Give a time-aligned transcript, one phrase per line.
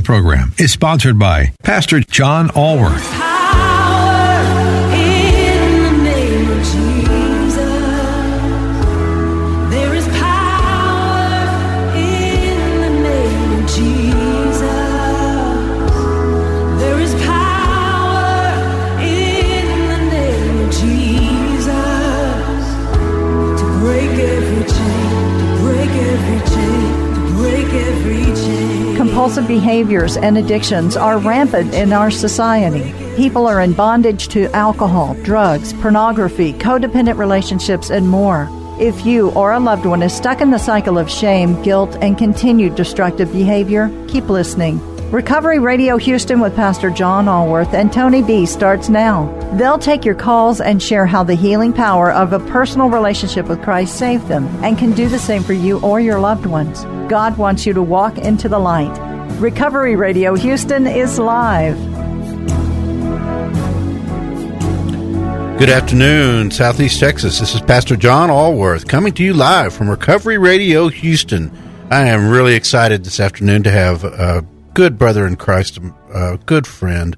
[0.00, 3.31] Program is sponsored by Pastor John Allworth.
[29.32, 32.92] Compulsive behaviors and addictions are rampant in our society.
[33.16, 38.46] People are in bondage to alcohol, drugs, pornography, codependent relationships, and more.
[38.78, 42.18] If you or a loved one is stuck in the cycle of shame, guilt, and
[42.18, 44.78] continued destructive behavior, keep listening.
[45.10, 49.32] Recovery Radio Houston with Pastor John Allworth and Tony B starts now.
[49.54, 53.62] They'll take your calls and share how the healing power of a personal relationship with
[53.62, 56.84] Christ saved them and can do the same for you or your loved ones.
[57.08, 59.11] God wants you to walk into the light.
[59.42, 61.76] Recovery Radio Houston is live.
[65.58, 67.40] Good afternoon, Southeast Texas.
[67.40, 71.50] This is Pastor John Allworth coming to you live from Recovery Radio Houston.
[71.90, 75.80] I am really excited this afternoon to have a good brother in Christ,
[76.14, 77.16] a good friend,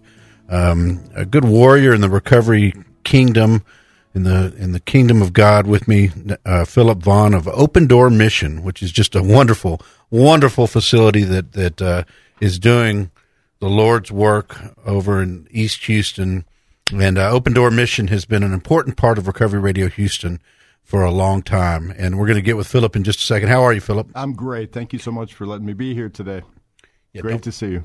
[0.49, 3.63] um, a good warrior in the recovery kingdom,
[4.15, 6.11] in the in the kingdom of God with me,
[6.47, 11.53] uh, Philip Vaughn of Open Door Mission, which is just a wonderful, wonderful facility that
[11.53, 12.05] that uh,
[12.41, 13.11] is doing
[13.61, 14.57] the Lord's work
[14.87, 16.45] over in East Houston.
[16.93, 20.41] And uh, Open Door Mission has been an important part of Recovery Radio Houston
[20.83, 21.93] for a long time.
[21.97, 23.49] And we're going to get with Philip in just a second.
[23.49, 24.09] How are you, Philip?
[24.15, 24.73] I'm great.
[24.73, 26.43] Thank you so much for letting me be here today.
[27.13, 27.85] Yeah, great to see you.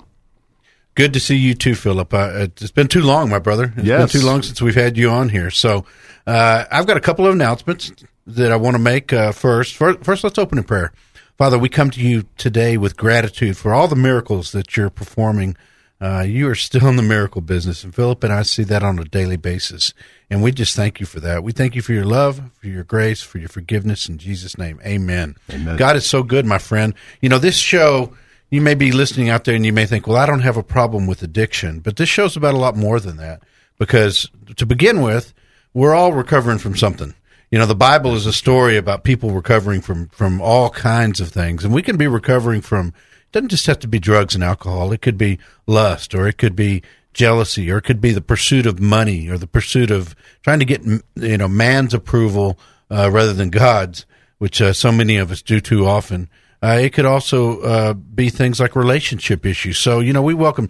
[0.95, 2.13] Good to see you too, Philip.
[2.13, 3.73] Uh, it's been too long, my brother.
[3.77, 4.11] It's yes.
[4.11, 5.49] been too long since we've had you on here.
[5.49, 5.85] So
[6.27, 7.91] uh, I've got a couple of announcements
[8.27, 9.75] that I want to make uh, first.
[9.75, 10.03] first.
[10.03, 10.91] First, let's open in prayer.
[11.37, 15.55] Father, we come to you today with gratitude for all the miracles that you're performing.
[16.01, 18.99] Uh, you are still in the miracle business, and Philip and I see that on
[18.99, 19.93] a daily basis.
[20.29, 21.43] And we just thank you for that.
[21.43, 24.07] We thank you for your love, for your grace, for your forgiveness.
[24.07, 25.35] In Jesus' name, amen.
[25.51, 25.77] amen.
[25.77, 26.93] God is so good, my friend.
[27.21, 28.13] You know, this show
[28.49, 30.63] you may be listening out there and you may think, well, I don't have a
[30.63, 33.41] problem with addiction, but this show's about a lot more than that
[33.77, 35.33] because to begin with,
[35.73, 37.13] we're all recovering from something.
[37.51, 41.29] You know, the Bible is a story about people recovering from, from all kinds of
[41.29, 44.43] things and we can be recovering from, it doesn't just have to be drugs and
[44.43, 44.91] alcohol.
[44.91, 46.81] It could be lust or it could be
[47.13, 50.65] jealousy or it could be the pursuit of money or the pursuit of trying to
[50.65, 50.83] get,
[51.15, 52.57] you know, man's approval,
[52.91, 54.05] uh, rather than God's,
[54.39, 56.29] which uh, so many of us do too often.
[56.61, 59.77] Uh, it could also uh, be things like relationship issues.
[59.77, 60.69] So, you know, we welcome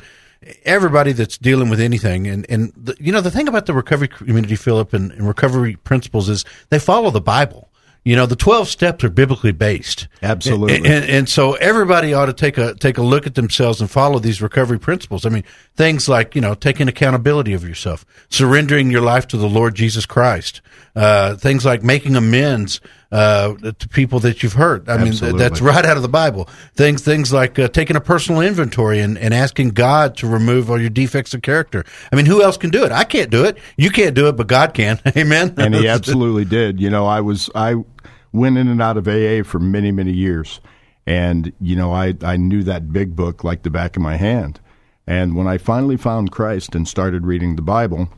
[0.64, 2.28] everybody that's dealing with anything.
[2.28, 5.76] And, and the, you know, the thing about the recovery community, Philip, and, and recovery
[5.78, 7.70] principles is they follow the Bible.
[8.06, 10.08] You know, the 12 steps are biblically based.
[10.24, 10.78] Absolutely.
[10.78, 13.92] And, and, and, so everybody ought to take a, take a look at themselves and
[13.92, 15.26] follow these recovery principles.
[15.26, 15.44] I mean,
[15.76, 20.06] things like, you know, taking accountability of yourself, surrendering your life to the Lord Jesus
[20.06, 20.62] Christ,
[20.96, 22.80] uh, things like making amends,
[23.12, 24.88] uh, to people that you've hurt.
[24.88, 25.30] I Absolutely.
[25.30, 26.48] mean, that's right out of the Bible.
[26.76, 30.80] Things, things like uh, taking a personal inventory and, and asking God to remove all
[30.80, 31.84] your defects of character.
[32.12, 32.92] I mean, who else can do it?
[32.92, 33.58] I can't do it.
[33.78, 35.00] You can't do it, but God can.
[35.18, 35.56] Amen.
[35.58, 36.80] And He absolutely did.
[36.80, 37.76] You know, I was I
[38.32, 40.62] went in and out of AA for many many years,
[41.08, 44.60] and you know, I I knew that big book like the back of my hand.
[45.08, 48.10] And when I finally found Christ and started reading the Bible,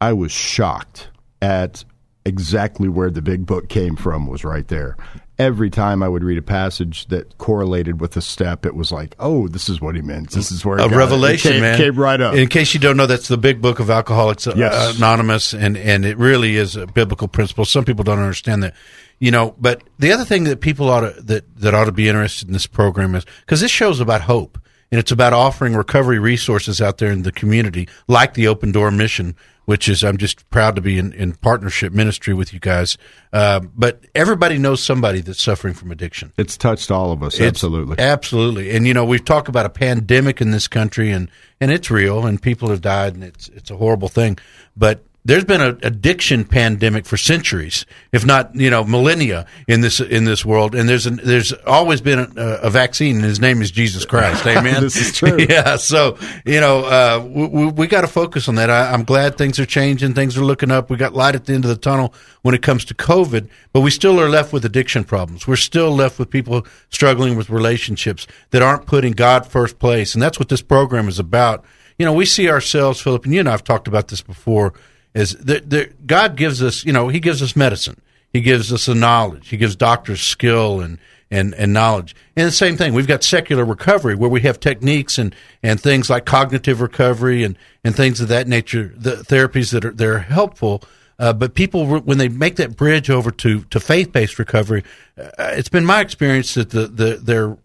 [0.00, 1.08] I was shocked
[1.42, 1.84] at
[2.24, 4.96] exactly where the big book came from was right there.
[5.38, 9.16] Every time I would read a passage that correlated with a step, it was like,
[9.18, 10.32] "Oh, this is what he meant.
[10.32, 11.56] This is where a revelation, it.
[11.56, 13.80] It came, man, came right up." In case you don't know, that's the big book
[13.80, 14.98] of Alcoholics uh, yes.
[14.98, 17.64] Anonymous, and and it really is a biblical principle.
[17.64, 18.74] Some people don't understand that,
[19.18, 19.54] you know.
[19.58, 22.52] But the other thing that people ought to that that ought to be interested in
[22.52, 24.58] this program is because this show's about hope
[24.90, 28.92] and it's about offering recovery resources out there in the community, like the Open Door
[28.92, 29.36] Mission,
[29.70, 32.98] which is I'm just proud to be in, in partnership ministry with you guys.
[33.32, 36.32] Uh, but everybody knows somebody that's suffering from addiction.
[36.36, 37.96] It's touched all of us, It's- absolutely.
[38.00, 38.72] absolutely.
[38.72, 41.30] And you know, we've talked about a pandemic in this country, and
[41.60, 44.38] and it's real, and people have died, and it's it's a horrible thing.
[44.76, 50.00] But there's been an addiction pandemic for centuries, if not you know millennia in this
[50.00, 53.60] in this world, and there's an, there's always been a, a, vaccine, and his name
[53.60, 54.46] is Jesus Christ.
[54.46, 54.80] Amen.
[54.80, 55.36] this is true.
[55.48, 55.76] yeah.
[55.76, 58.70] So you know uh, we, we got to focus on that.
[58.70, 60.88] I, am glad things are changing, things are looking up.
[60.88, 63.82] We got light at the end of the tunnel when it comes to COVID, but
[63.82, 65.46] we still are left with addiction problems.
[65.46, 70.22] We're still left with people struggling with relationships that aren't putting God first place, and
[70.22, 71.62] that's what this program is about.
[71.98, 74.72] You know, we see ourselves, Philip, and you and I have talked about this before
[75.14, 78.00] is that God gives us, you know, He gives us medicine.
[78.32, 79.48] He gives us the knowledge.
[79.48, 80.98] He gives doctors skill and,
[81.30, 82.14] and, and knowledge.
[82.36, 86.08] And the same thing, we've got secular recovery where we have techniques and, and things
[86.08, 90.18] like cognitive recovery and, and things of that nature, the therapies that are, that are
[90.20, 90.82] helpful.
[91.18, 94.84] Uh, but people, when they make that bridge over to, to faith based recovery,
[95.18, 97.58] uh, it's been my experience that the, the, their,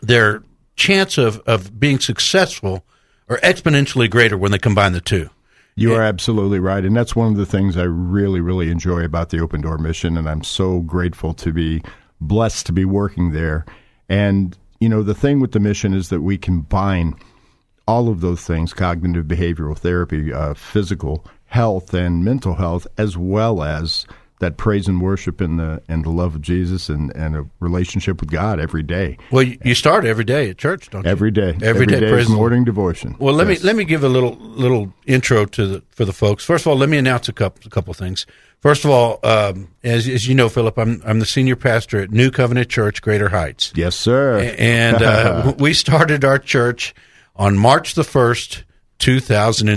[0.00, 0.42] their
[0.76, 2.84] chance of, of being successful
[3.28, 5.28] are exponentially greater when they combine the two.
[5.74, 6.84] You are absolutely right.
[6.84, 10.16] And that's one of the things I really, really enjoy about the Open Door mission.
[10.16, 11.82] And I'm so grateful to be
[12.20, 13.64] blessed to be working there.
[14.08, 17.14] And, you know, the thing with the mission is that we combine
[17.88, 23.62] all of those things cognitive behavioral therapy, uh, physical health, and mental health, as well
[23.62, 24.06] as
[24.42, 28.20] that praise and worship and the and the love of Jesus and, and a relationship
[28.20, 29.16] with God every day.
[29.30, 31.10] Well, you start every day at church, don't you?
[31.10, 33.16] Every day, every, every day, day is morning devotion.
[33.18, 33.62] Well, let yes.
[33.62, 36.44] me let me give a little little intro to the for the folks.
[36.44, 38.26] First of all, let me announce a couple a couple things.
[38.60, 42.10] First of all, um, as as you know, Philip, I'm I'm the senior pastor at
[42.10, 43.72] New Covenant Church, Greater Heights.
[43.76, 44.54] Yes, sir.
[44.58, 46.94] And uh, we started our church
[47.36, 48.64] on March the first,
[48.98, 49.68] two thousand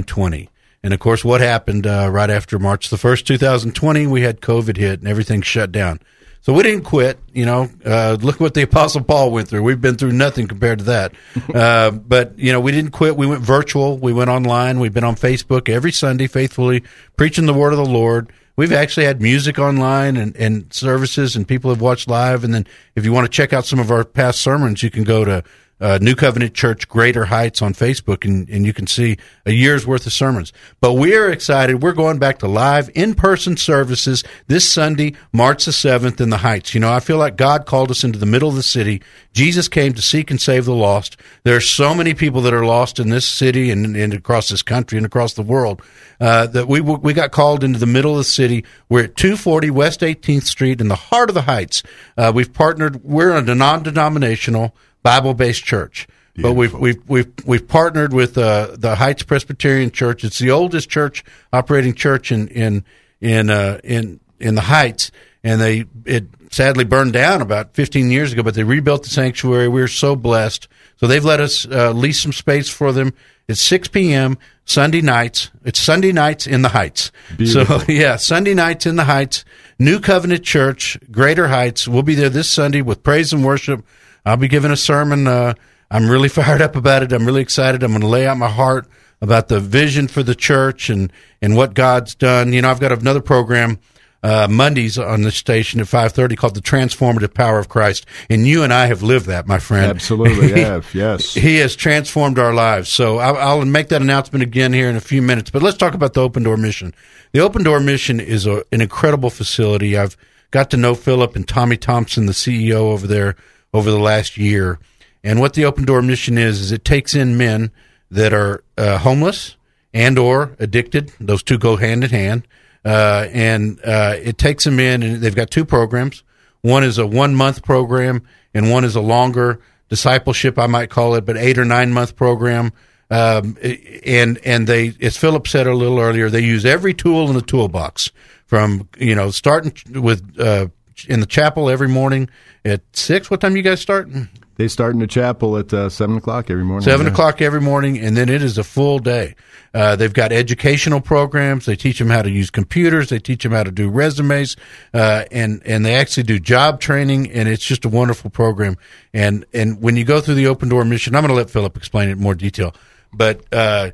[0.86, 4.78] and of course, what happened uh, right after March the 1st, 2020, we had COVID
[4.78, 6.00] hit and everything shut down.
[6.42, 7.18] So we didn't quit.
[7.34, 9.64] You know, uh, look what the Apostle Paul went through.
[9.64, 11.14] We've been through nothing compared to that.
[11.56, 13.16] Uh, but, you know, we didn't quit.
[13.16, 13.98] We went virtual.
[13.98, 14.80] We went online.
[14.80, 16.84] We've been on Facebook every Sunday faithfully
[17.16, 18.32] preaching the word of the Lord.
[18.58, 22.44] We've actually had music online and, and services, and people have watched live.
[22.44, 25.04] And then if you want to check out some of our past sermons, you can
[25.04, 25.44] go to
[25.82, 29.86] uh, New Covenant Church Greater Heights on Facebook, and, and you can see a year's
[29.86, 30.54] worth of sermons.
[30.80, 31.84] But we're excited.
[31.84, 36.38] We're going back to live in person services this Sunday, March the 7th in the
[36.38, 36.74] Heights.
[36.74, 39.02] You know, I feel like God called us into the middle of the city.
[39.34, 41.18] Jesus came to seek and save the lost.
[41.44, 44.62] There are so many people that are lost in this city and, and across this
[44.62, 45.82] country and across the world
[46.22, 48.64] uh, that we, we got called into the middle of the city.
[48.88, 51.84] We're at 240 West 18th Street in the heart of the Heights.
[52.18, 54.74] Uh, we've partnered, we're a non denominational
[55.06, 56.08] Bible based church.
[56.34, 56.52] Beautiful.
[56.52, 60.24] But we've we've we've we've partnered with uh, the Heights Presbyterian Church.
[60.24, 61.24] It's the oldest church
[61.54, 62.84] operating church in in
[63.22, 65.12] in uh, in in the Heights,
[65.44, 68.42] and they it sadly burned down about 15 years ago.
[68.42, 69.68] But they rebuilt the sanctuary.
[69.68, 70.68] We are so blessed.
[70.98, 73.14] So they've let us uh, lease some space for them.
[73.48, 74.40] It's 6 p.m.
[74.66, 75.52] Sunday nights.
[75.64, 77.12] It's Sunday nights in the Heights.
[77.38, 77.82] Beautiful.
[77.82, 79.46] So yeah, Sunday nights in the Heights.
[79.78, 81.88] New Covenant Church, Greater Heights.
[81.88, 83.86] We'll be there this Sunday with praise and worship
[84.26, 85.28] I'll be giving a sermon.
[85.28, 85.54] Uh,
[85.92, 87.14] I'm really fired up about it.
[87.14, 87.84] I'm really excited.
[87.84, 88.88] I'm going to lay out my heart
[89.22, 91.12] about the vision for the church and,
[91.42, 92.54] and what God's done.
[92.54, 93.80] You know, I've got another program
[94.26, 98.64] uh, Mondays on the station at 5:30 called the Transformative Power of Christ, and you
[98.64, 99.86] and I have lived that, my friend.
[99.86, 100.92] Absolutely have.
[100.96, 102.90] Yes, he has transformed our lives.
[102.90, 105.52] So I'll, I'll, make that announcement again here in a few minutes.
[105.52, 106.96] But let's talk about the Open Door Mission.
[107.34, 109.96] The Open Door Mission is a, an incredible facility.
[109.96, 110.18] I've
[110.50, 113.36] got to know Philip and Tommy Thompson, the CEO over there
[113.76, 114.80] over the last year.
[115.24, 117.72] And what the Open Door mission is is it takes in men
[118.10, 119.58] that are uh, homeless
[119.94, 121.12] and or addicted.
[121.20, 122.48] Those two go hand in hand.
[122.86, 126.24] Uh, and uh, it takes them in, and they've got two programs.
[126.62, 131.16] One is a one month program, and one is a longer discipleship, I might call
[131.16, 132.72] it, but eight or nine month program.
[133.10, 133.58] Um,
[134.06, 137.42] and and they, as Philip said a little earlier, they use every tool in the
[137.42, 138.12] toolbox,
[138.46, 140.68] from you know starting with uh,
[141.08, 142.30] in the chapel every morning
[142.64, 143.30] at six.
[143.30, 144.10] What time you guys start?
[144.58, 146.86] They start in the chapel at uh, seven o'clock every morning.
[146.86, 147.12] Seven yeah.
[147.12, 149.36] o'clock every morning, and then it is a full day.
[149.74, 151.66] Uh, they've got educational programs.
[151.66, 153.10] They teach them how to use computers.
[153.10, 154.56] They teach them how to do resumes,
[154.94, 157.30] uh, and and they actually do job training.
[157.32, 158.78] And it's just a wonderful program.
[159.14, 161.76] And and when you go through the Open Door mission, I'm going to let Philip
[161.76, 162.74] explain it in more detail.
[163.12, 163.92] But uh,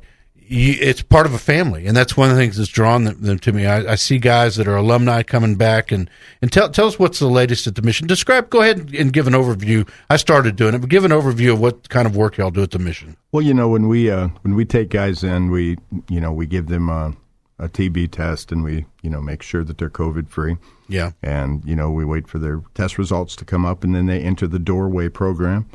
[0.52, 3.20] you, it's part of a family, and that's one of the things that's drawn them,
[3.20, 3.66] them to me.
[3.66, 6.10] I, I, see guys that are alumni coming back, and
[6.42, 8.06] and tell tell us what's the latest at the mission.
[8.06, 9.88] Describe, go ahead and give an overview.
[10.10, 12.62] I started doing it, but give an overview of what kind of work y'all do
[12.62, 13.16] at the mission.
[13.32, 15.78] Well, you know, when we uh, when we take guys in, we
[16.08, 17.14] you know we give them a,
[17.58, 20.58] a TB test, and we you know make sure that they're COVID free.
[20.88, 24.06] Yeah, and you know we wait for their test results to come up, and then
[24.06, 25.66] they enter the doorway program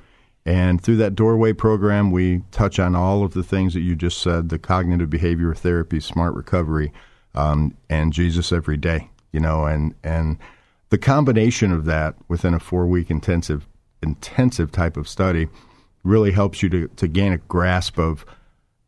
[0.48, 4.22] and through that doorway program, we touch on all of the things that you just
[4.22, 6.94] said the cognitive behavior therapy, smart recovery,
[7.36, 9.10] um, and Jesus every day.
[9.34, 10.38] You know, and and
[10.89, 13.68] the combination of that within a four week intensive
[14.01, 15.50] intensive type of study
[16.06, 18.25] really helps you to, to gain a grasp of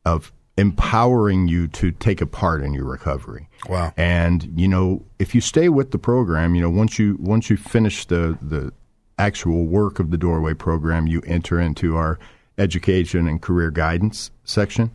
[0.05, 3.49] of empowering you to take a part in your recovery.
[3.67, 3.93] Wow.
[3.97, 7.57] And you know, if you stay with the program, you know, once you once you
[7.57, 8.71] finish the the
[9.19, 12.17] actual work of the doorway program, you enter into our
[12.57, 14.91] education and career guidance section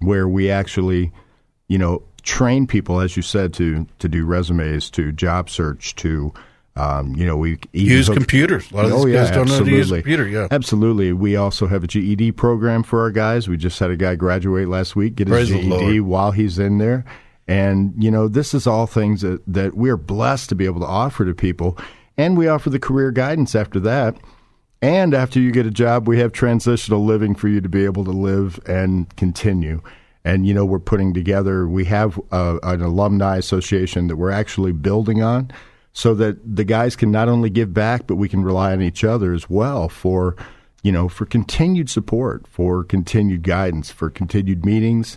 [0.00, 1.12] where we actually,
[1.68, 6.32] you know, train people as you said to to do resumes, to job search, to
[6.76, 8.70] um, you know, we use hook, computers.
[8.70, 9.48] A lot of oh, these yeah, guys don't absolutely.
[9.48, 10.28] know how to use a computer.
[10.28, 11.12] Yeah, absolutely.
[11.14, 13.48] We also have a GED program for our guys.
[13.48, 16.76] We just had a guy graduate last week, get Praise his GED while he's in
[16.76, 17.06] there.
[17.48, 20.86] And you know, this is all things that that we're blessed to be able to
[20.86, 21.78] offer to people,
[22.18, 24.16] and we offer the career guidance after that.
[24.82, 28.04] And after you get a job, we have transitional living for you to be able
[28.04, 29.82] to live and continue.
[30.24, 31.66] And you know, we're putting together.
[31.66, 35.50] We have a, an alumni association that we're actually building on
[35.92, 39.02] so that the guys can not only give back, but we can rely on each
[39.02, 40.36] other as well for,
[40.82, 45.16] you know, for continued support, for continued guidance, for continued meetings,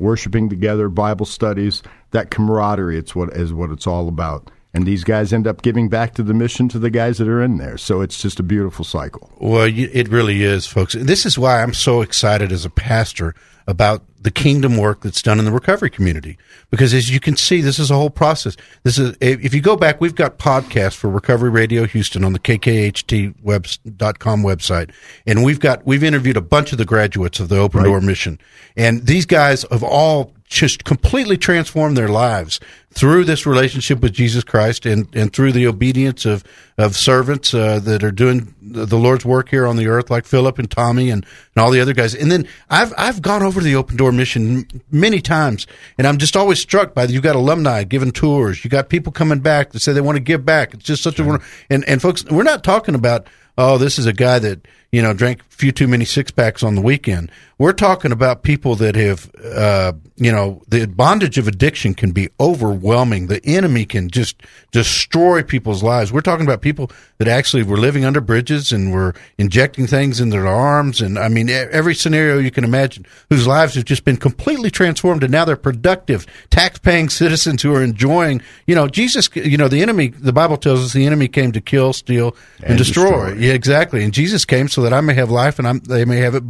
[0.00, 2.98] worshiping together, Bible studies, that camaraderie.
[2.98, 4.50] It's what is what it's all about.
[4.76, 7.42] And these guys end up giving back to the mission to the guys that are
[7.42, 7.78] in there.
[7.78, 9.32] So it's just a beautiful cycle.
[9.38, 10.92] Well, it really is, folks.
[10.92, 13.34] This is why I'm so excited as a pastor
[13.66, 16.36] about the kingdom work that's done in the recovery community.
[16.68, 18.54] Because as you can see, this is a whole process.
[18.82, 22.38] This is, if you go back, we've got podcasts for Recovery Radio Houston on the
[22.38, 24.90] KKHT.com website.
[25.26, 27.86] And we've got, we've interviewed a bunch of the graduates of the Open right.
[27.86, 28.38] Door mission.
[28.76, 32.60] And these guys have all just completely transformed their lives
[32.90, 36.44] through this relationship with Jesus Christ and, and through the obedience of,
[36.78, 40.58] of servants uh, that are doing the Lord's work here on the earth, like Philip
[40.58, 42.14] and Tommy and, and all the other guys.
[42.14, 45.66] And then I've I've gone over to the Open Door mission many times,
[45.98, 47.12] and I'm just always struck by that.
[47.12, 50.22] You've got alumni giving tours, you got people coming back that say they want to
[50.22, 50.74] give back.
[50.74, 51.36] It's just such sure.
[51.36, 53.26] a and and folks, we're not talking about
[53.58, 56.62] oh, this is a guy that you know drank a few too many six packs
[56.62, 57.30] on the weekend.
[57.58, 62.28] We're talking about people that have, uh, you know, the bondage of addiction can be
[62.38, 63.28] overwhelming.
[63.28, 66.12] The enemy can just destroy people's lives.
[66.12, 70.28] We're talking about people that actually were living under bridges and were injecting things in
[70.28, 74.18] their arms, and I mean every scenario you can imagine, whose lives have just been
[74.18, 78.42] completely transformed, and now they're productive, tax-paying citizens who are enjoying.
[78.66, 79.30] You know, Jesus.
[79.34, 80.08] You know, the enemy.
[80.08, 83.30] The Bible tells us the enemy came to kill, steal, and, and destroy.
[83.30, 83.34] destroy.
[83.46, 84.02] Yeah, exactly.
[84.02, 86.42] And Jesus came so that I may have life and I'm, they may have it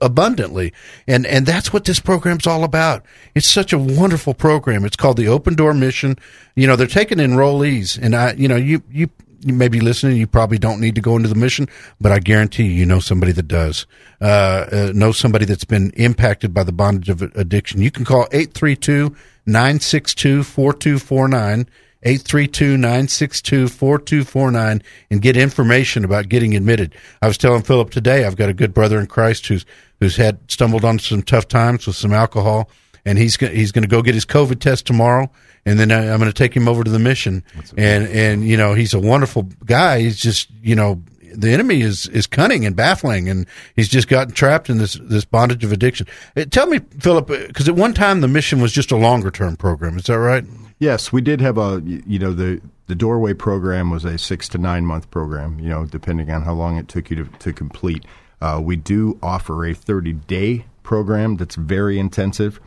[0.00, 0.74] abundantly.
[1.06, 3.06] And, and that's what this program's all about.
[3.34, 4.84] It's such a wonderful program.
[4.84, 6.18] It's called the Open Door Mission.
[6.54, 9.08] You know, they're taking enrollees and I, you know, you, you,
[9.40, 10.18] you may be listening.
[10.18, 11.68] You probably don't need to go into the mission,
[12.00, 13.86] but I guarantee you, you know somebody that does.
[14.20, 17.80] Uh, uh, know somebody that's been impacted by the bondage of addiction.
[17.80, 19.16] You can call 832
[19.46, 21.66] 962 4249.
[22.04, 26.94] 832-962-4249 and get information about getting admitted.
[27.20, 29.64] I was telling Philip today, I've got a good brother in Christ who's,
[30.00, 32.68] who's had stumbled on some tough times with some alcohol
[33.04, 35.30] and he's he's going to go get his COVID test tomorrow,
[35.66, 37.42] and then I, am going to take him over to the mission.
[37.76, 40.00] And and you know he's a wonderful guy.
[40.00, 41.02] He's just you know
[41.34, 45.24] the enemy is is cunning and baffling, and he's just gotten trapped in this this
[45.24, 46.06] bondage of addiction.
[46.36, 49.56] Uh, tell me, Philip, because at one time the mission was just a longer term
[49.56, 49.98] program.
[49.98, 50.44] Is that right?
[50.82, 54.58] Yes, we did have a you know the the doorway program was a six to
[54.58, 55.60] nine month program.
[55.60, 58.04] You know, depending on how long it took you to, to complete.
[58.40, 62.58] Uh, we do offer a thirty day program that's very intensive.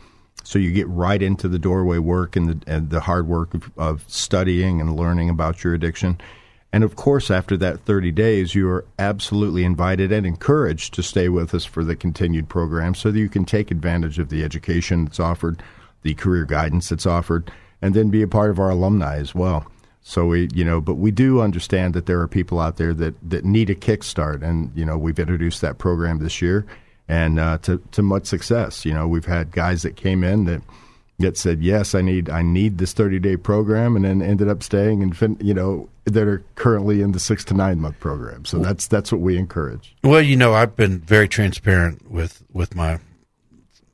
[0.44, 3.70] So you get right into the doorway work and the, and the hard work of,
[3.76, 6.18] of studying and learning about your addiction.
[6.72, 11.28] And of course, after that 30 days, you are absolutely invited and encouraged to stay
[11.28, 15.04] with us for the continued program so that you can take advantage of the education
[15.04, 15.62] that's offered,
[16.00, 17.52] the career guidance that's offered,
[17.82, 19.66] and then be a part of our alumni as well.
[20.02, 23.14] So we, you know, but we do understand that there are people out there that,
[23.28, 26.64] that need a kickstart, and you know, we've introduced that program this year,
[27.08, 28.84] and uh, to to much success.
[28.84, 30.62] You know, we've had guys that came in that
[31.18, 34.62] that said, "Yes, I need I need this 30 day program," and then ended up
[34.62, 38.44] staying and fin- you know that are currently in the six to nine month program.
[38.44, 39.96] So that's that's what we encourage.
[40.04, 43.00] Well, you know, I've been very transparent with with my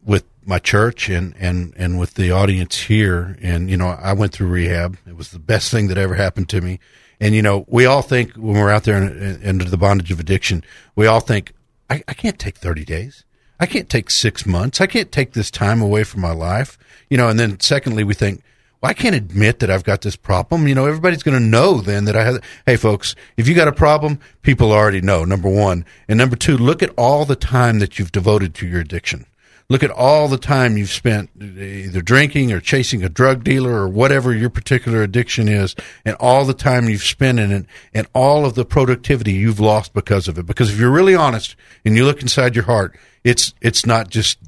[0.05, 3.37] with my church and, and, and with the audience here.
[3.41, 4.99] And, you know, I went through rehab.
[5.07, 6.81] It was the best thing that ever happened to me.
[7.21, 8.97] And, you know, we all think when we're out there
[9.45, 10.65] under the bondage of addiction,
[10.97, 11.53] we all think,
[11.89, 13.25] I, I can't take 30 days.
[13.61, 14.81] I can't take six months.
[14.81, 16.79] I can't take this time away from my life.
[17.09, 18.43] You know, and then secondly, we think,
[18.81, 20.67] well, I can't admit that I've got this problem.
[20.67, 22.43] You know, everybody's going to know then that I have.
[22.67, 25.25] Hey, folks, if you got a problem, people already know.
[25.25, 28.81] Number one, and number two, look at all the time that you've devoted to your
[28.81, 29.27] addiction
[29.69, 33.89] Look at all the time you've spent either drinking or chasing a drug dealer or
[33.89, 38.45] whatever your particular addiction is, and all the time you've spent in it, and all
[38.45, 40.47] of the productivity you've lost because of it.
[40.47, 44.39] Because if you're really honest and you look inside your heart, it's it's not just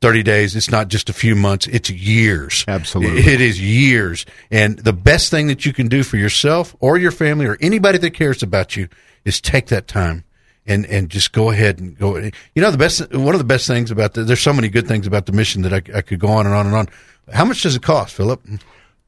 [0.00, 0.54] 30 days.
[0.54, 1.66] It's not just a few months.
[1.66, 2.64] It's years.
[2.68, 3.20] Absolutely.
[3.32, 4.26] It is years.
[4.50, 7.98] And the best thing that you can do for yourself or your family or anybody
[7.98, 8.88] that cares about you
[9.24, 10.24] is take that time
[10.68, 12.16] and, and just go ahead and go.
[12.16, 14.86] You know, the best, one of the best things about the, there's so many good
[14.86, 16.88] things about the mission that I, I could go on and on and on.
[17.32, 18.42] How much does it cost, Philip?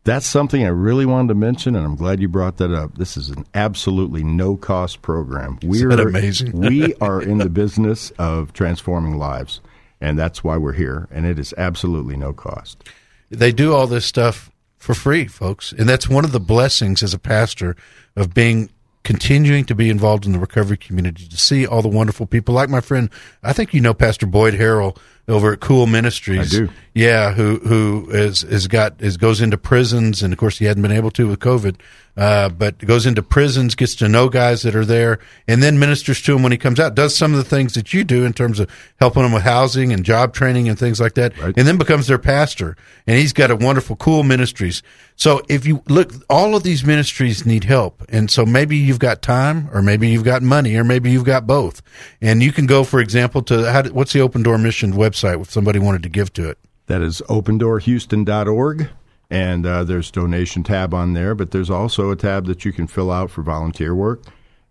[0.05, 2.97] That's something I really wanted to mention, and I'm glad you brought that up.
[2.97, 5.59] This is an absolutely no cost program.
[5.63, 6.53] We're amazing.
[6.53, 9.61] we are in the business of transforming lives
[10.01, 11.09] and that's why we're here.
[11.11, 12.83] And it is absolutely no cost.
[13.29, 17.13] They do all this stuff for free, folks, and that's one of the blessings as
[17.13, 17.77] a pastor
[18.17, 18.71] of being
[19.03, 22.69] continuing to be involved in the recovery community to see all the wonderful people like
[22.69, 23.09] my friend
[23.43, 24.97] I think you know Pastor Boyd Harrell
[25.29, 26.55] over at Cool Ministries.
[26.55, 26.69] I do.
[26.95, 30.83] Yeah, who who is has got is goes into prisons and of course he hadn't
[30.83, 31.77] been able to with COVID
[32.17, 36.21] uh, but goes into prisons, gets to know guys that are there, and then ministers
[36.23, 36.95] to them when he comes out.
[36.95, 38.71] Does some of the things that you do in terms of
[39.01, 41.57] helping them with housing and job training and things like that, right.
[41.57, 42.77] and then becomes their pastor.
[43.07, 44.83] And he's got a wonderful, cool ministries.
[45.17, 49.23] So if you look, all of these ministries need help, and so maybe you've got
[49.23, 51.81] time, or maybe you've got money, or maybe you've got both.
[52.21, 55.51] And you can go, for example, to how, what's the Open Door Mission website if
[55.51, 56.59] somebody wanted to give to it.
[56.91, 58.91] That is opendoorhouston.org
[59.31, 62.89] and uh, there's donation tab on there but there's also a tab that you can
[62.89, 64.25] fill out for volunteer work.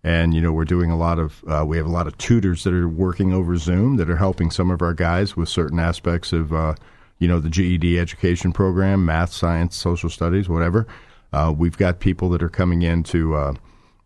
[0.04, 2.66] And you know we're doing a lot of uh, we have a lot of tutors
[2.66, 6.34] that are working over zoom that are helping some of our guys with certain aspects
[6.34, 6.76] of uh,
[7.20, 10.88] you know the ged education program math science social studies whatever.
[11.32, 13.54] Uh, we've got people that are coming in to uh,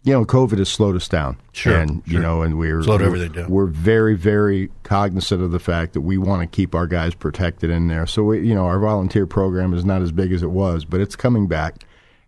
[0.03, 1.37] you know, COVID has slowed us down.
[1.53, 1.77] Sure.
[1.77, 2.13] And, sure.
[2.13, 3.49] you know, and we're, slowed we're, everything down.
[3.49, 7.69] We're very, very cognizant of the fact that we want to keep our guys protected
[7.69, 8.05] in there.
[8.05, 10.99] So, we, you know, our volunteer program is not as big as it was, but
[10.99, 11.85] it's coming back.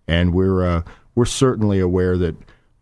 [0.08, 0.82] And we're, uh,
[1.16, 2.36] we're certainly aware that,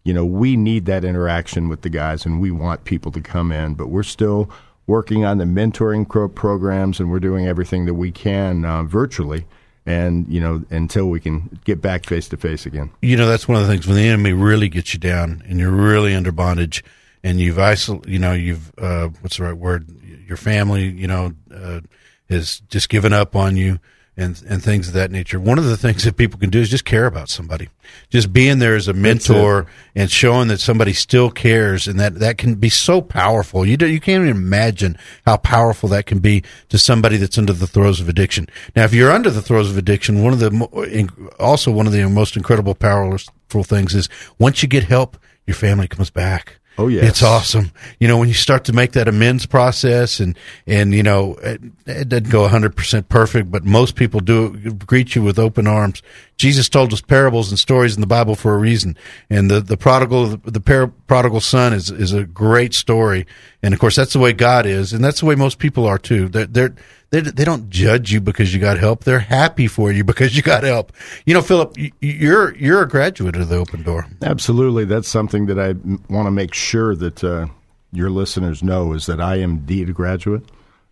[0.04, 3.52] you know, we need that interaction with the guys and we want people to come
[3.52, 4.50] in, but we're still
[4.86, 9.46] working on the mentoring pro- programs and we're doing everything that we can uh, virtually
[9.86, 12.92] and you know until we can get back face to face again.
[13.02, 15.60] You know that's one of the things when the enemy really gets you down and
[15.60, 16.84] you're really under bondage
[17.24, 19.90] and you've isolated, you know you've uh, what's the right word?
[20.28, 21.82] Your family, you know, uh,
[22.30, 23.80] has just given up on you
[24.16, 25.40] and and things of that nature.
[25.40, 27.70] One of the things that people can do is just care about somebody,
[28.10, 32.38] just being there as a mentor and showing that somebody still cares, and that that
[32.38, 33.66] can be so powerful.
[33.66, 37.54] You do, you can't even imagine how powerful that can be to somebody that's under
[37.54, 38.48] the throes of addiction.
[38.76, 42.08] Now, if you're under the throes of addiction, one of the also one of the
[42.10, 47.06] most incredible powerful things is once you get help, your family comes back Oh yeah,
[47.06, 47.72] it's awesome.
[48.00, 51.62] You know when you start to make that amends process, and and you know it,
[51.86, 56.02] it doesn't go hundred percent perfect, but most people do greet you with open arms.
[56.38, 58.98] Jesus told us parables and stories in the Bible for a reason,
[59.30, 63.26] and the the prodigal the par- prodigal son is is a great story,
[63.62, 65.98] and of course that's the way God is, and that's the way most people are
[65.98, 66.30] too.
[66.30, 66.76] They're they're
[67.12, 69.04] they, they don't judge you because you got help.
[69.04, 70.92] They're happy for you because you got help.
[71.26, 74.08] You know, Philip, you're you're a graduate of the Open Door.
[74.24, 75.74] Absolutely, that's something that I
[76.12, 77.46] want to make sure that uh,
[77.92, 80.44] your listeners know is that I am indeed a graduate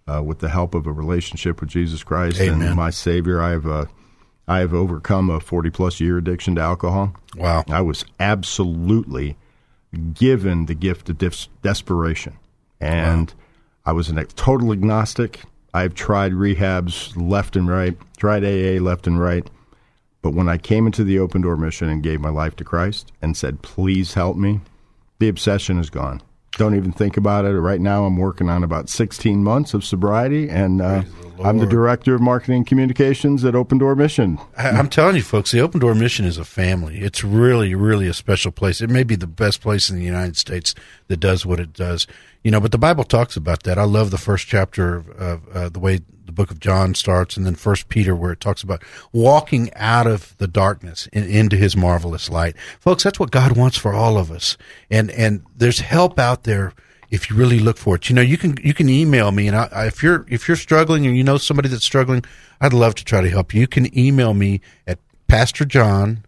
[0.08, 2.68] uh, with the help of a relationship with Jesus Christ Amen.
[2.68, 3.42] and my Savior.
[3.42, 3.86] I have uh,
[4.52, 7.16] I have overcome a forty plus year addiction to alcohol.
[7.36, 9.38] Wow, I was absolutely
[10.14, 11.18] given the gift of
[11.62, 12.38] desperation,
[12.80, 13.36] and wow.
[13.86, 15.42] I was a total agnostic
[15.74, 19.50] I've tried rehabs left and right, tried AA left and right.
[20.22, 23.12] But when I came into the open door mission and gave my life to Christ
[23.22, 24.60] and said, please help me,
[25.20, 26.22] the obsession is gone.
[26.58, 27.52] Don't even think about it.
[27.52, 31.04] Right now, I'm working on about 16 months of sobriety, and uh,
[31.38, 34.38] the I'm the director of marketing and communications at Open Door Mission.
[34.58, 37.00] I'm telling you, folks, the Open Door Mission is a family.
[37.00, 38.82] It's really, really a special place.
[38.82, 40.76] It may be the best place in the United States
[41.08, 42.06] that does what it does.
[42.44, 43.78] You know, but the Bible talks about that.
[43.78, 47.38] I love the first chapter of, of uh, the way the book of John starts,
[47.38, 51.58] and then First Peter, where it talks about walking out of the darkness and into
[51.58, 52.56] His marvelous light.
[52.80, 54.58] Folks, that's what God wants for all of us,
[54.90, 56.74] and and there's help out there
[57.12, 58.10] if you really look for it.
[58.10, 60.58] You know, you can you can email me, and I, I, if you're if you're
[60.58, 62.26] struggling and you know somebody that's struggling,
[62.60, 63.62] I'd love to try to help you.
[63.62, 66.26] You can email me at Pastor John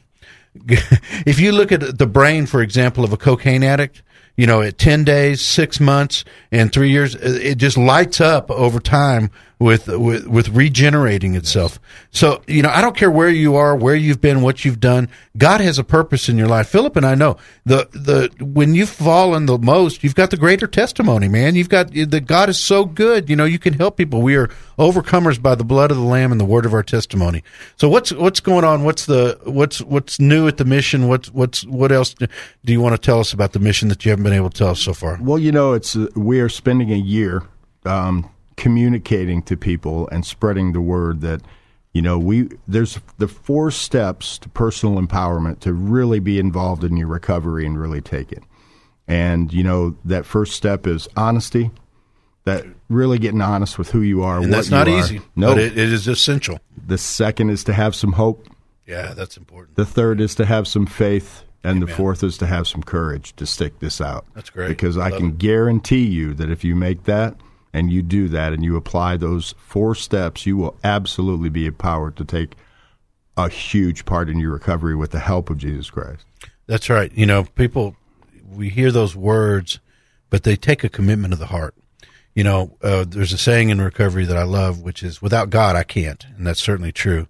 [1.25, 4.01] if you look at the brain, for example, of a cocaine addict,
[4.35, 8.79] you know, at 10 days, six months, and three years, it just lights up over
[8.79, 11.79] time with, with, with regenerating itself.
[12.11, 15.09] So, you know, I don't care where you are, where you've been, what you've done.
[15.37, 16.67] God has a purpose in your life.
[16.67, 20.67] Philip and I know the, the, when you've fallen the most, you've got the greater
[20.67, 21.55] testimony, man.
[21.55, 23.29] You've got the God is so good.
[23.29, 24.21] You know, you can help people.
[24.21, 27.43] We are overcomers by the blood of the lamb and the word of our testimony.
[27.77, 28.83] So what's, what's going on?
[28.83, 31.07] What's the, what's, what's new at the mission?
[31.07, 32.27] What's, what's, what else do
[32.73, 34.69] you want to tell us about the mission that you haven't been able to tell
[34.69, 35.17] us so far?
[35.21, 37.43] Well, you know, it's, uh, we are spending a year,
[37.85, 41.41] um, communicating to people and spreading the word that
[41.93, 46.97] you know we there's the four steps to personal empowerment to really be involved in
[46.97, 48.43] your recovery and really take it.
[49.07, 51.71] And you know that first step is honesty
[52.45, 55.49] that really getting honest with who you are and that's not easy no.
[55.49, 56.59] but it, it is essential.
[56.87, 58.47] The second is to have some hope.
[58.85, 59.75] Yeah that's important.
[59.75, 61.89] The third is to have some faith and Amen.
[61.89, 64.25] the fourth is to have some courage to stick this out.
[64.35, 64.69] That's great.
[64.69, 65.37] Because i, I can it.
[65.39, 67.35] guarantee you that if you make that
[67.75, 72.15] and you do that and you apply those four steps, you will absolutely be empowered
[72.15, 72.53] to take
[73.35, 76.25] a huge part in your recovery with the help of Jesus Christ.
[76.67, 77.11] That's right.
[77.13, 77.97] You know, people,
[78.49, 79.79] we hear those words,
[80.29, 81.75] but they take a commitment of the heart.
[82.33, 85.75] You know, uh, there's a saying in recovery that I love, which is without God,
[85.75, 86.25] I can't.
[86.37, 87.27] And that's certainly true.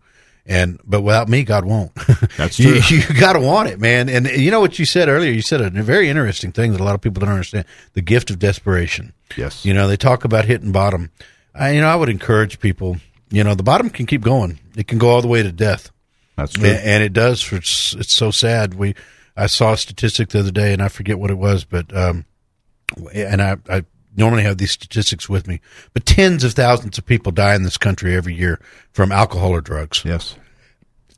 [0.48, 1.94] And, but without me, God won't.
[2.38, 2.74] That's true.
[2.90, 4.10] you, you got to want it, man.
[4.10, 5.32] And you know what you said earlier?
[5.32, 8.30] You said a very interesting thing that a lot of people don't understand the gift
[8.30, 9.14] of desperation.
[9.36, 9.66] Yes.
[9.66, 11.10] You know, they talk about hitting bottom.
[11.56, 12.98] I, you know, I would encourage people,
[13.32, 14.60] you know, the bottom can keep going.
[14.76, 15.90] It can go all the way to death.
[16.36, 16.70] That's true.
[16.70, 18.76] And, and it does for, it's, it's so sad.
[18.76, 18.94] We,
[19.36, 22.26] I saw a statistic the other day and I forget what it was, but, um,
[23.14, 23.86] and I, I
[24.18, 25.60] normally have these statistics with me,
[25.94, 28.60] but tens of thousands of people die in this country every year
[28.92, 30.04] from alcohol or drugs.
[30.06, 30.36] Yes.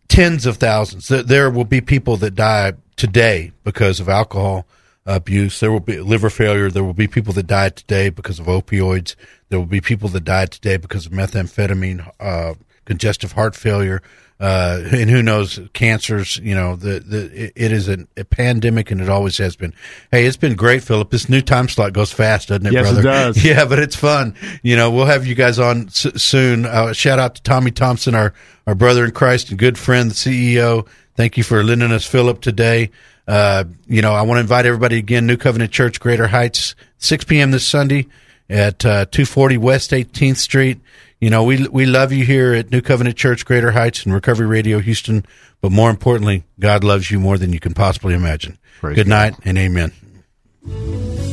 [0.07, 1.07] Tens of thousands.
[1.07, 4.65] There will be people that die today because of alcohol
[5.05, 5.59] abuse.
[5.59, 6.69] There will be liver failure.
[6.69, 9.15] There will be people that die today because of opioids.
[9.49, 12.55] There will be people that die today because of methamphetamine, uh,
[12.85, 14.01] congestive heart failure,
[14.39, 16.37] uh, and who knows, cancers.
[16.37, 19.73] You know, the the it is a, a, pandemic, and it always has been.
[20.11, 21.09] Hey, it's been great, Philip.
[21.09, 22.99] This new time slot goes fast, doesn't it, yes, brother?
[22.99, 23.43] it does.
[23.47, 24.35] Yeah, but it's fun.
[24.61, 26.65] You know, we'll have you guys on s- soon.
[26.65, 28.33] Uh, shout out to Tommy Thompson, our
[28.67, 30.87] our brother in Christ and good friend, the CEO.
[31.15, 32.91] Thank you for lending us Philip today.
[33.27, 37.25] Uh, you know, I want to invite everybody again, New Covenant Church, Greater Heights, 6
[37.25, 37.51] p.m.
[37.51, 38.07] this Sunday
[38.49, 40.79] at uh, 240 West 18th Street.
[41.19, 44.45] You know, we we love you here at New Covenant Church, Greater Heights, and Recovery
[44.45, 45.25] Radio Houston.
[45.61, 48.59] But more importantly, God loves you more than you can possibly imagine.
[48.79, 49.41] Praise Good night God.
[49.45, 49.91] and amen.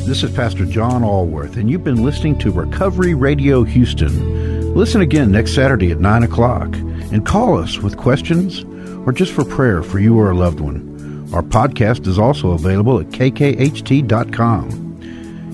[0.07, 4.75] This is Pastor John Allworth, and you've been listening to Recovery Radio Houston.
[4.75, 8.65] Listen again next Saturday at 9 o'clock and call us with questions
[9.07, 11.29] or just for prayer for you or a loved one.
[11.33, 14.71] Our podcast is also available at kkht.com.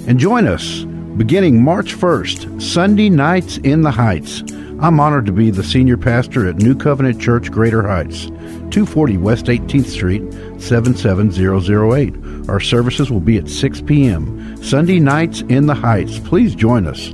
[0.06, 0.84] And join us
[1.20, 4.42] beginning March 1st, Sunday nights in the Heights.
[4.80, 8.28] I'm honored to be the senior pastor at New Covenant Church, Greater Heights,
[8.70, 10.22] 240 West 18th Street,
[10.58, 12.48] 77008.
[12.48, 14.64] Our services will be at 6 p.m.
[14.64, 16.18] Sunday nights in the Heights.
[16.20, 17.12] Please join us.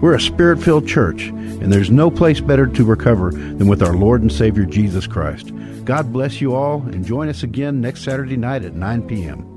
[0.00, 3.96] We're a spirit filled church, and there's no place better to recover than with our
[3.96, 5.50] Lord and Savior Jesus Christ.
[5.84, 9.47] God bless you all, and join us again next Saturday night at 9 p.m.